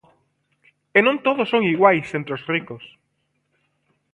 [0.97, 2.83] E non todos son iguais entre os ricos.